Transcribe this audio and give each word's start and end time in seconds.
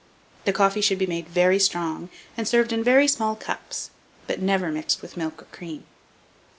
The 0.45 0.51
coffee 0.51 0.81
should 0.81 0.97
be 0.97 1.05
made 1.05 1.27
very 1.29 1.59
strong, 1.59 2.09
and 2.35 2.47
served 2.47 2.73
in 2.73 2.83
very 2.83 3.07
small 3.07 3.35
cups, 3.35 3.91
but 4.25 4.41
never 4.41 4.71
mixed 4.71 5.03
with 5.03 5.15
milk 5.15 5.43
or 5.43 5.47
cream. 5.55 5.83